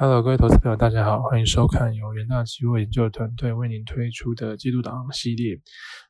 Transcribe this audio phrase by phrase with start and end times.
[0.00, 5.60] Hello，各位投资朋友，大家好，欢迎收看由元大期货研究团队为您推出的季度导航系列。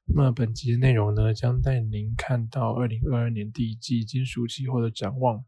[0.05, 5.43] 那么本集的内容呢，将带您看到二零二二年第一季金属期货的展望。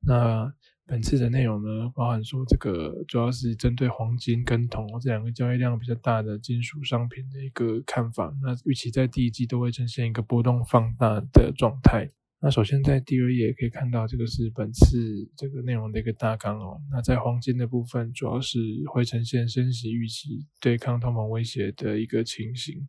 [0.00, 0.52] 那
[0.86, 8.30] 本次的内容呢，包含说这个主要是针对黄金跟铜这两个交易量比较大的金属商品的一个看法。
[8.42, 12.06] 那预期在第一季都会呈现一个波动放大的状态。
[12.42, 16.80] 那首先在第二页可以看到，这个是本次这个内容的一个大纲哦。
[16.90, 18.58] 那在黄金的部分，主要是
[18.90, 22.88] 会呈现升息预期对抗通膨威胁的一个情形。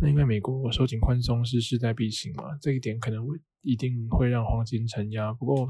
[0.00, 3.36] 那因为美国收紧宽松是势在必行嘛，这一点可能会。
[3.66, 5.66] 一定会让黄金承压，不过，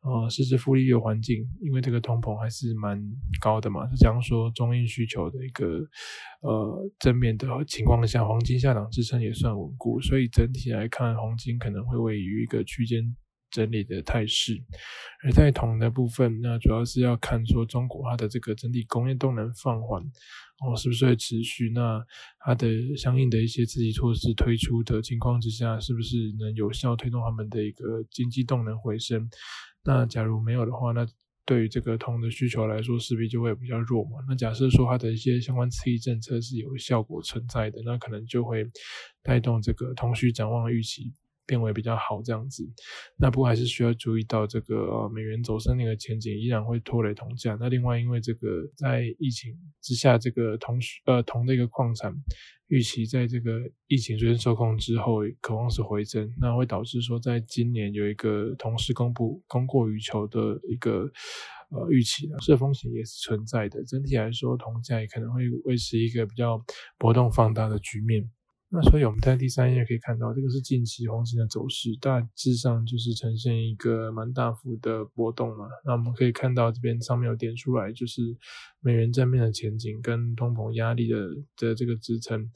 [0.00, 2.98] 呃，实质负利率环境，因为这个通膨还是蛮
[3.38, 5.66] 高的嘛，是这样说，中印需求的一个
[6.40, 13.14] 呃正面的情况下，黄金下档支撑也算稳固，所以整体来看，黄金可能会位于一个区间。
[13.50, 14.60] 整理的态势，
[15.22, 20.02] 而在铜的部分，那主要是要看说中国它的这个整体工业动能放缓，
[20.60, 21.70] 哦，是不是会持续？
[21.70, 22.00] 那
[22.38, 29.28] 它的相应的一些刺激措施推出的情况之下，是不是能有效推动他们的一个经济动能回升？
[29.84, 31.06] 那假如没有的话，那
[31.44, 34.12] 对于这个铜的需求来说，势必就会比较弱嘛。
[34.28, 38.64] 那假设说它的一些相关刺激政策是有效果存在的，那可能就会
[39.22, 41.12] 带动这个铜需展望预期。
[41.46, 42.64] 变为比较好这样子，
[43.18, 47.56] 那不过还是需要注意到这个呃美元走升那个前景依然会拖累铜价。
[47.60, 52.14] 那另外因为这个在疫情之下，这个铜呃铜的一个矿产
[52.68, 61.10] 预期在这个疫情逐渐受控之后，渴望是回增，那会导致说在今年有一个同时公布供过于求的一个
[61.70, 63.84] 呃预期的，这风险也是存在的。
[63.84, 66.64] 整体来说，铜价也可能会维持一个比较
[66.98, 68.30] 波动放大的局面。
[68.74, 75.66] 那所以我们在第三页可以看到，这个是近期黄金的走势，大致上就是呈现一个蛮大幅的波动嘛。
[75.84, 78.36] 那我们可以看到这边上面有点出来，就是
[78.80, 81.16] 美元正面的前景跟通膨压力的
[81.56, 82.50] 的这个支撑。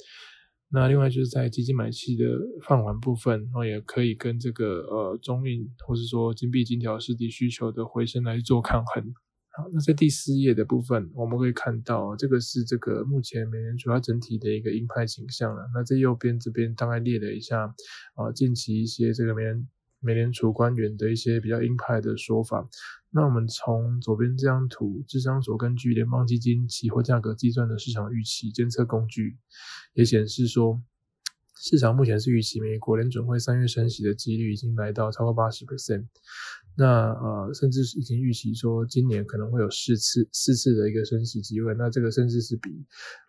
[0.71, 2.25] 那另外就是在基金买气的
[2.67, 9.15] 放缓部分，然后也可以跟这个呃中印或是说金币金条实体需求的回升来做抗衡。
[9.59, 15.69] 好，那在第四页的部分，我们可以看到这个是这个目前美联储它整体的一个鹰派形象了。
[15.75, 17.75] 那在右边这边大概列了一下
[18.15, 22.69] 啊，近期一些这个美联美联储官员的一些比较鹰派的说法。
[23.11, 29.39] 那我们从左边这张图，智商所根据联邦基金期货价格计算的市场预期监测工具，
[29.95, 30.81] 也显示说，
[31.61, 36.05] 市场目前是预期美国联准会三月升息的几率已经来到超过八十 percent。
[36.77, 42.71] 那呃，甚至是已经预期说今年可能会有四次四次的一个升息机会，那这个甚至是比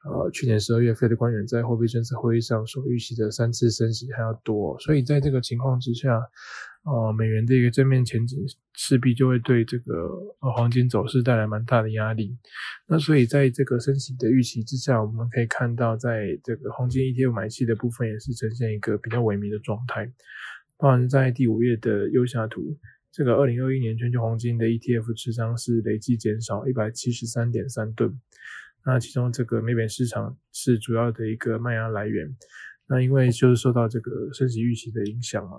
[0.05, 6.21] 呃去年十二月费的官员在货币政策会议上所预期的三次升息还要多，所以在这个情况之下，
[6.83, 8.39] 呃，美元的一个正面前景
[8.73, 9.93] 势必就会对这个
[10.39, 12.35] 呃黄金走势带来蛮大的压力。
[12.87, 20.11] 那所以在这个升息的预期之下，我们可以看到在这个黄金 ETF 买气的部分也是呈现一个比较萎靡的状态，
[20.77, 22.77] 包含在第五页的右下图。
[23.11, 28.19] 这个二零二一年全球黄金的 ETF 持仓是累计减少一百七十三点三吨，
[28.85, 32.33] 那其中这个美元市场是主要的一个卖压来源，
[32.87, 35.57] 那因为就是受到这个升息预期的影响嘛，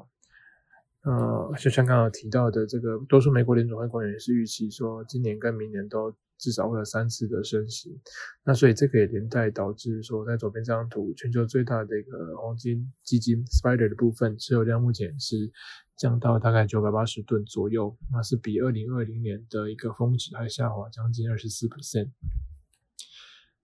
[1.02, 6.14] 呃，就像刚刚提到的，这个多数美国联总会官员是预期说今年跟明年都。
[6.42, 8.00] 至少会有三次的升息，
[8.44, 15.36] 那所以这个也连带导致说，在左边这张图，全球最大的一个黄金基金 Spider 的部分持有量目前是
[15.98, 22.08] 降到大概九百八十吨左右，那是比二零二零年的一个峰值还下滑将近二十四 percent。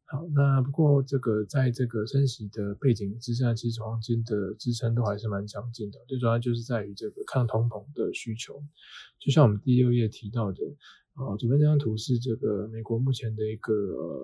[0.07, 8.63] 好，那不过这个在这个升息的背景之下，其实黄金的支撑都还是蛮强劲的，最主要就是在于这个抗通膨的需求，
[9.19, 10.59] 就像我们第六页提到的。
[11.17, 13.73] 啊，左边这张图是这个美国目前的一个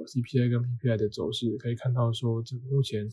[0.05, 3.08] CPI 跟 PPI 的走势，可以看到说，这目前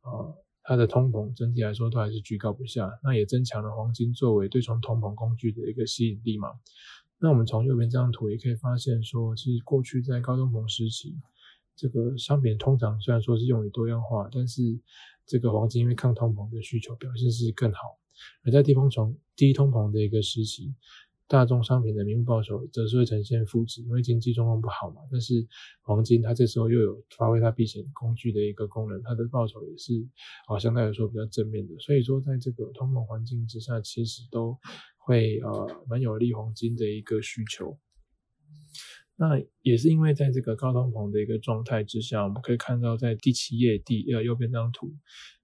[0.00, 0.32] 啊，
[0.62, 6.48] 它的通膨整体来说都还是居高不下，那也增强了黄金作为对冲通膨工具的一个吸引力嘛。
[7.18, 11.14] 那我们从右边这张图也可以发现说，其实过去在高通膨时期，
[11.78, 14.60] 这个商品通常虽然说是用于多样化，但是
[15.24, 17.78] 这个黄金因为抗通膨的需求表现是更好，
[18.44, 20.74] 而在低通膨低通膨的一个时期。
[21.30, 25.02] 大众商品的名目报酬则是会呈现负值，因为经济状况不好嘛。
[25.12, 25.46] 但是
[25.82, 29.92] 黄金它这时候又有发挥它避险工具的一个功能，它的报酬也是
[30.46, 31.78] 啊相对来说比较正面的。
[31.80, 34.56] 所以说，在这个通膨环境之下，其实都
[34.96, 37.78] 会呃蛮有利黄金的一个需求。
[39.18, 44.90] 那也是因为在这个高通膨的一个状态之下，我们可以看到在第七页第呃右边这张图，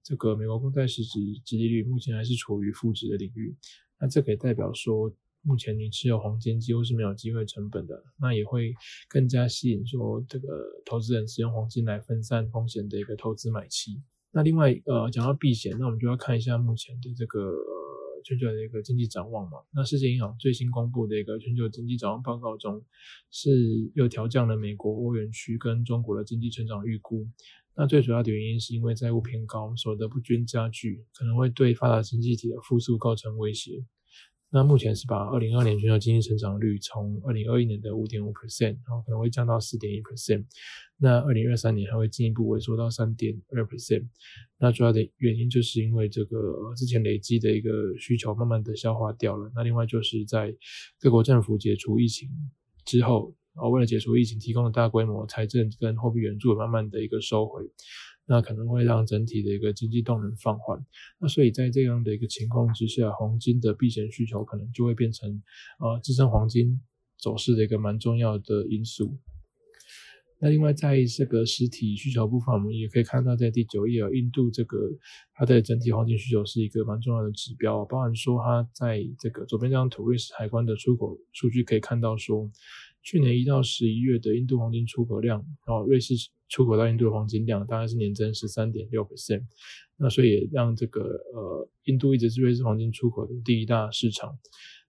[0.01, 3.55] 这个美国公债实质殖利率目前还是处于负值的领域。
[3.99, 5.13] 那这可以代表说。
[5.47, 8.73] 目前你持有黄金几乎是没有机会成本的，那也会
[9.07, 10.47] 更加吸引说这个
[10.83, 14.01] 投资人使用黄金来分散风险的一个投资买期。
[14.31, 17.53] 那另外呃讲到避险，那我们就要看一下目前的这个。
[18.25, 22.83] 全球的一个经济展望嘛，那世界银行最新公布的一个全球经济展望报告中，
[23.29, 23.51] 是
[23.93, 27.27] 又调降了美国、欧元区跟中国的经济成长预估。
[27.75, 33.85] 那最主要的原因是因为债务偏高，所得不均加剧，可能会对发达经济体的复苏构成威胁。
[34.51, 40.45] 那目前是把二零二年全球经济成长率从二零二一年的五点五 percent，然后可能会降到四点一 percent。
[40.97, 44.07] 那二零二三年还会进一步萎缩到三点二 percent。
[44.57, 47.69] 那主要的原因就是因为这个之前累积的一个
[47.99, 49.51] 需求慢慢的消化掉了。
[49.53, 50.55] 那另外就是在
[50.99, 52.29] 各国政府解除疫情
[52.85, 57.61] 之后，啊，为了解除疫情提供的大规模财政跟货币援助，慢慢的一个收回。
[58.27, 60.83] 那可能会让整体的一个经济动能放缓，
[61.19, 65.41] 那所以在这样的一个情况之下，黄金的避险需求可能就会变成
[65.79, 66.81] 呃支撑黄金
[67.19, 69.17] 走势的一个蛮重要的因素。
[70.39, 74.77] 那另外在这个实体需求部分，我们也可以看到在第九页，印度这个
[75.33, 82.51] 它的整体黄金需求是一个蛮重要的指标，包含说它在这个左边这张图瑞士海关的出口数据可以看到说。
[83.07, 85.37] 去年一到十一月的印度黄金出口量，
[85.67, 86.15] 然后瑞士
[86.47, 89.43] 出口到印度的黄金量大概是年增十三点六 percent，
[89.97, 91.01] 那所以也让这个
[91.33, 94.37] 呃印度一直是瑞士黄金出口的第一大市场。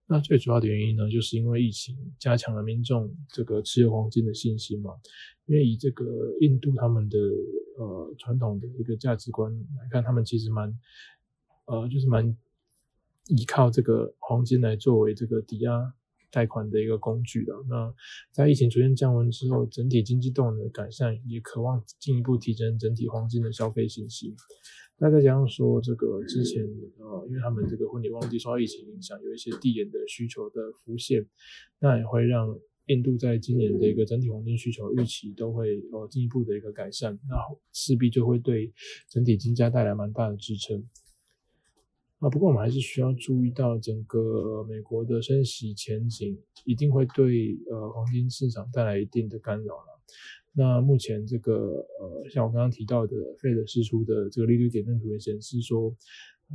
[0.09, 4.93] 那最主要的原因呢，就是因为疫情加强了民众这个持有黄金的信心嘛。
[5.47, 6.05] 因为以这个
[6.41, 7.19] 印度他们的
[7.79, 10.73] 呃传统的一个价值观来看，他们其实蛮
[11.67, 12.37] 呃就是蛮
[13.29, 15.95] 依靠这个黄金来作为这个抵押。
[16.31, 17.95] 贷款的一个工具了，那
[18.31, 24.35] 在疫情逐渐降温之后，整体经济动能的改善，也渴望进一步提升整体黄金的消费信心。
[24.99, 26.63] 那再加上说，这个之前
[26.99, 31.27] 呃，因为他们这个婚礼旺季受到疫情影响，有一些递延的需求的浮现，
[31.81, 37.37] 那也会让印度在今年的一个整体黄金需求预期都会呃进一步的一个改善，那
[37.73, 38.73] 势必就会对
[39.11, 40.83] 整体金价带来蛮大的支撑。
[42.19, 50.01] 啊，不过我们还是需要注意到，整个美国的升息前景一定会对呃黄金市场带来一定的干扰了。
[50.53, 55.95] 那目前这个呃，像我刚刚提到的费德释出的这个利率点阵图也显示说，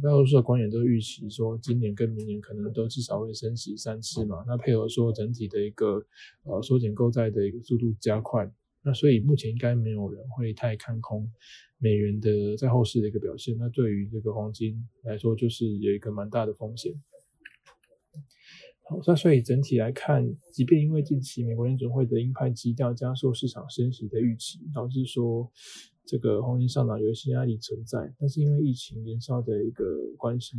[0.02, 4.44] 大多数的官员都预期说，今年跟明年可能都至少会升息三次嘛。
[4.48, 6.04] 那配合说整体的一个
[6.44, 8.52] 呃缩减购债的一个速度加快。
[8.83, 11.31] 那所以目前应该没有人会太看空
[11.78, 13.57] 美元的在后市的一个表现。
[13.57, 16.94] 那对于这个黄金来说，就是有一个蛮大的风险。
[18.83, 25.50] 好，那所以整体来看，即便因为近期美国联准会的鹰派基调加速市场升息的预期，导致说
[26.06, 29.86] 这个黄金上涨有一些压力存在，但是因为疫情延烧的一个
[30.18, 30.57] 关系，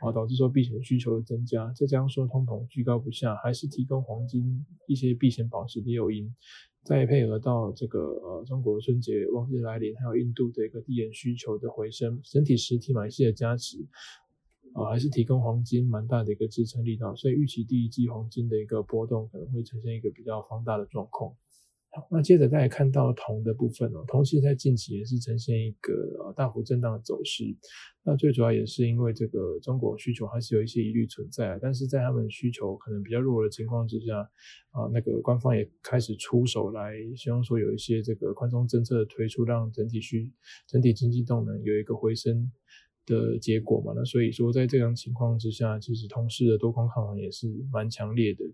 [0.00, 6.34] 啊，导致说避险需求的增加，再加上说通膨居高不下，还是提供黄金一些避险保值的诱因。
[6.82, 13.76] 再配合到这个呃中国春节旺季来临，还有印度的一个地缘需求的回升，整体实体买气的加持，
[14.72, 21.34] 啊还是提供黄金蛮大的一个支撑力道，所以预期第一季黄金的一个波动可能会呈现一个比较放大的状况。
[22.10, 25.92] 那接着再来看到铜的部分哦，铜其实在近期也是呈现一个
[26.24, 27.44] 呃大幅震荡的走势。
[28.02, 34.18] 那最主要也是因为这个中国需求还是有一些疑虑存在，但是在他们需求可能比较弱的情况之下，
[34.70, 40.32] 啊，那个官方也开始出手来，希望说有一些这个宽松政策的推出，让整体需
[40.66, 42.50] 整体经济动能有一个回升
[43.04, 43.92] 的结果嘛。
[43.94, 48.44] 那所以说在这样情况之下，其实同时的多空看法也是蛮强烈的。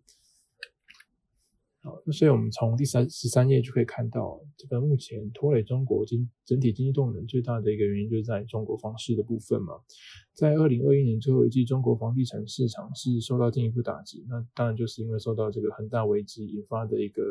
[2.05, 9.75] 那所以，我们从第三十三页就可以看到，这个目前拖累中国经整体经济动能最大的一个原因，就是在中国房市的部分嘛。
[10.35, 14.25] 在二零二一年最后一季，中国房地产市场是受到进一步打击。
[14.29, 17.23] 那当然就是因为受到这个恒大危机引发的一个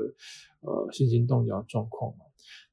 [0.61, 2.25] 呃信心动摇状况嘛。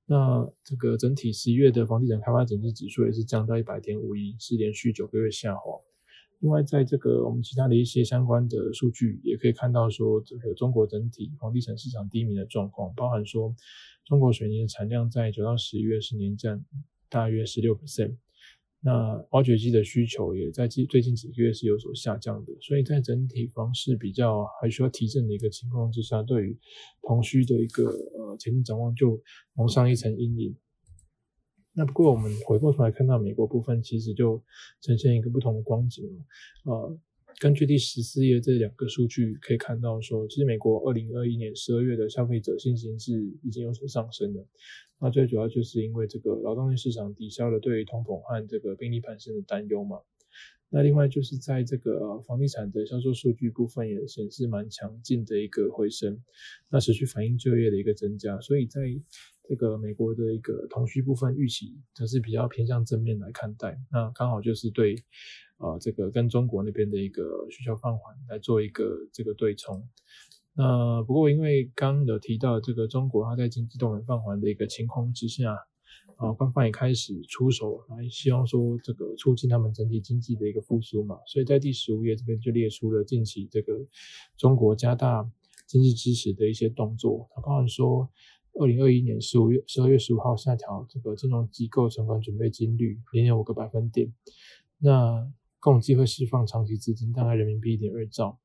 [0.06, 5.80] 那这个整体十一月的房地产开发景气指数也是降到一百点五一，是连续九个月下滑。
[6.42, 13.54] 另外，在这个我们其他的一些相关的数据，也可以看到说，这个中国整体房地产市场低迷的状况，包含说，
[14.04, 16.60] 中国水泥的产量在九到十一月是年降
[17.08, 18.16] 大约十六 percent，
[18.80, 26.58] 那挖掘机的需求也在近最近几个月是有所下降的，所以在整体房市比较还需要提振的一个情况之下，对于
[27.06, 29.22] 同需的一个呃前景展望就
[29.54, 30.56] 蒙上一层阴影。
[31.74, 34.42] 那不过我们回过头来看到美国部分，其实就
[34.80, 36.24] 呈现一个不同的光景了
[36.64, 36.98] 呃，
[37.40, 43.12] 根据第十四页这两个数据可以看到，说其实美国二零二一年十二月的消费者信心是
[43.42, 44.46] 已经有所上升的。
[45.00, 49.98] 那最主要就是因为这个劳动力市场抵消了对于通膨和这个病例攀升的担忧嘛。
[50.74, 56.22] 那另外就是在这个房地产的销售数据部分也显示蛮强劲的一个回升，
[56.70, 58.80] 那持续反映就业的一个增加，所以在
[59.48, 64.94] 这个美国的一个同需部分预期则是比较偏向正面来看待，那刚好就是对
[65.58, 69.88] 啊这个跟中国那边的一个需求放缓来做一个这个对冲。
[70.54, 75.56] 那不过因为刚刚有提到这个中国它在经济动能放缓的一个情况之下。
[76.16, 81.18] 啊，官方也开始出手来，希望说这个促进他们整体经济的一个复苏嘛。
[81.26, 83.74] 所以在第十五页这边就列出了近期这个
[84.36, 85.28] 中国加大
[85.66, 87.28] 经济支持的一些动作。
[87.34, 88.08] 它包含说，
[88.60, 94.12] 二零二一年十五月十二月十五号下调这个金融机构存款准备金率零点五个百分点，
[94.78, 95.30] 那
[95.60, 98.38] 共计会释放长期资金大概人民币一点二兆。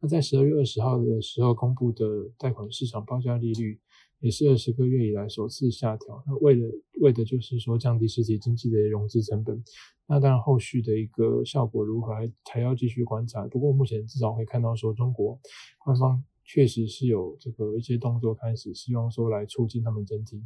[0.00, 2.04] 那在十二月二十号的时候公布的
[2.38, 3.80] 贷款市场报价利率。
[4.20, 6.66] 也是二十个月以来首次下调，那为了
[7.02, 9.62] 为的就是说降低实体经济的融资成本。
[10.06, 13.46] 那当然后续的一个效果如何还还要继续观察。
[13.48, 15.38] 不过目前至少可以看到说，中国
[15.84, 20.42] 官方确实是有这个一些动作开始，希望说来促进他们整体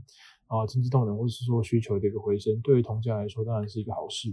[0.47, 2.61] 啊经济动能或是说需求的一个回升。
[2.63, 4.31] 对于铜价来说，当然是一个好事。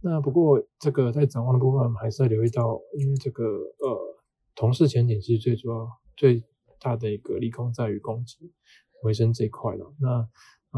[0.00, 4.22] 那不过这个在展望的部分，还是要留意到，因为这个呃
[4.54, 6.44] 铜市前景其实最主要最。
[6.80, 8.52] 大的一个利空在于供给
[9.00, 9.94] 回升这一块了。
[9.98, 10.28] 那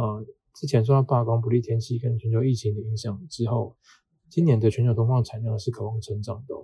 [0.00, 3.76] 呃，之前受到罢工、不利天气跟全球疫情的影响之后，
[4.30, 6.54] 今年的全球铜矿产量是渴望成长的。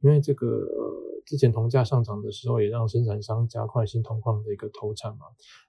[0.00, 5.26] 因为这个呃，之前铜价上涨的时候，也让生产商加快新铜矿的一个投产嘛。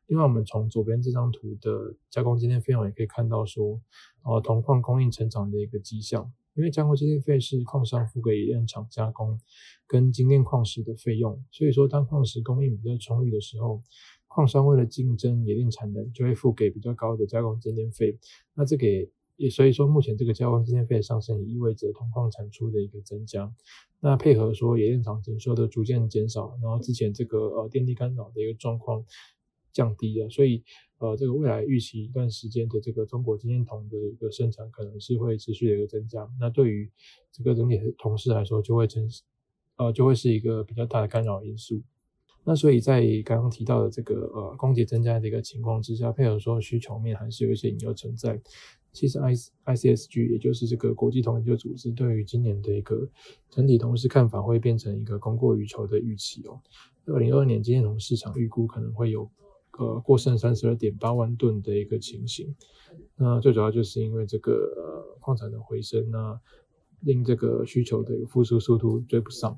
[0.08, 3.82] 另外，我们从左边这张图的加工今天费用也可以看到说，
[4.24, 6.32] 呃，铜矿供应成长的一个迹象。
[6.56, 9.39] 因为加工精炼费是矿商付给冶炼厂加工
[9.86, 13.82] 跟精炼矿石的费用，所以说当矿石供应比较充裕的时候，
[14.28, 18.18] 矿商为了竞争冶炼产能，就会付给比较高的加工精炼费。
[18.56, 18.86] 那这个
[19.39, 23.51] 也所以说目前这个加工精炼费的上升，也意味着铜矿产出的一个增加。
[24.00, 29.03] 那配合说冶炼厂减收的逐渐减少，然后之前这个呃电力干扰的一个状况
[29.74, 30.63] 降低了，所以。
[31.01, 36.91] 呃，这个未来预期一段时间的这个中国精炼铜的一个生产可能是会持续的一个增加，那对于
[37.31, 39.10] 这个整体的铜市来说，就会成
[39.77, 41.81] 呃就会是一个比较大的干扰因素。
[42.50, 48.41] 那所以在刚刚提到的这个呃供给增加的一个情况之下，配合说需求面还是有一些隐忧存在。
[48.91, 53.08] 其实 I I C S G 也就是这个国际铜研究组织对于今年的一个
[53.51, 56.60] 整体铜市看法会变成一个供过于求的预期哦。
[57.06, 59.29] 二零二二年精炼铜市场预估可能会有。
[59.77, 62.53] 呃，过剩三十二点八万吨的一个情形，
[63.15, 66.41] 那最主要就是因为这个呃矿产的回升呢，
[67.00, 69.58] 令这个需求的一个复苏速度追不上。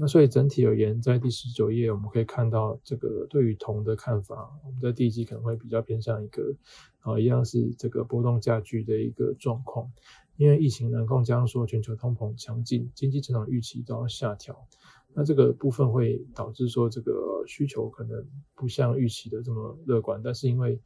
[0.00, 6.54] 那所以整体而言，在第十九页我们可以看到，这个对于铜的看法，我们在第一季可能会比较偏向一个
[7.00, 9.92] 啊，一样是这个波动加剧的一个状况，
[10.36, 14.66] 因为疫情难控，加上说全球通膨强劲，经济增长预期都要下调。
[15.12, 18.26] 那这个部分会导致说这个需求可能
[18.56, 20.80] 不像预期的这么乐观，但是因为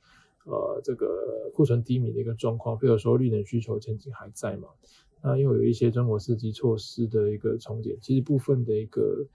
[0.45, 4.69] 呃这个库存低迷的一个状况，比如说绿能需求前景还在嘛，
[5.23, 9.27] 那又有一些中国刺激措施的一个重点，其实部分的一个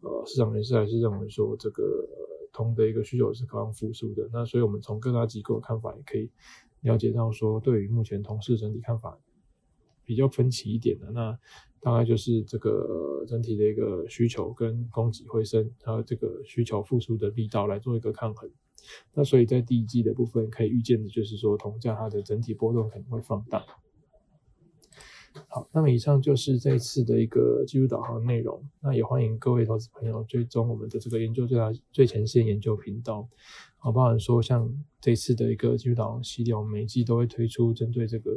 [0.00, 2.08] 呃市场人士还是认为说这个
[2.52, 6.30] 铜的一个需求是可望复苏的，那所以我们从各大机构的看法也可以
[6.80, 9.18] 了解到说，对于目前铜市整体看法
[10.04, 11.38] 比较分歧一点的那。
[11.84, 18.48] 大概就是这个整体的一个需求跟供给回升，还有这个需求复苏的力道来做一个抗衡。
[19.12, 23.66] 那所以在第一季的部分可以预见的就是说，铜价它的整体波动可能会放大。
[25.48, 28.62] 好，那么以上就是这一次的一个技术导航内容。
[28.80, 33.28] 那也欢迎各位投资朋友追踪我们的这个研究最大最前线研究频道。
[33.78, 38.30] 好，包含说像这次的一个技术导航系列，我们每季都会推出针对这个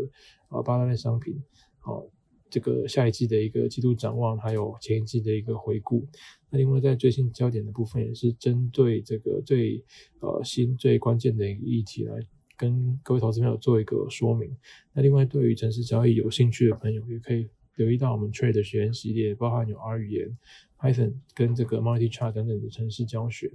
[0.49, 1.41] 啊八大类商品。
[1.79, 2.05] 好。
[2.47, 6.07] 这个下一季的一个季度展望，还有前一季的一个回顾。
[6.49, 9.83] 那另外在最新焦点的部分，也是针对这个最
[10.21, 12.15] 呃新最关键的一个议题来
[12.57, 14.55] 跟各位投资朋友做一个说明。
[14.93, 20.37] 那另外对于城市交易有兴趣的朋友，也可以留意到我们 Trade 的学员系列，包含有 R 语言、
[20.79, 23.51] Python 跟这个 Multi Chart 等等的城市教学。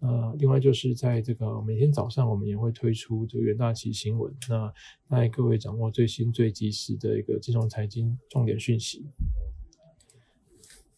[0.00, 4.70] 呃，另外就是在这个每天早上，我们也会推出这个元大旗新闻，那
[5.08, 9.06] 带各位掌握最新最及时的一个金融财经重点讯息。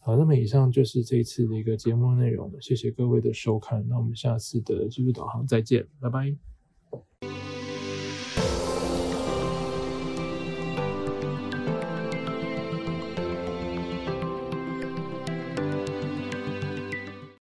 [0.00, 6.55] 好，那么以上就是这一次的一个节目内容，谢谢各位的收看，那我们下次的技术导航再见，拜拜。